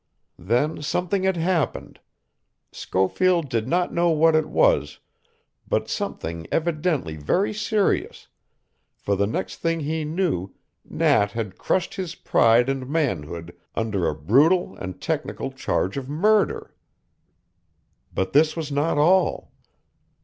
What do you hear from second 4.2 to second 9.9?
it was, but something evidently very serious, for the next thing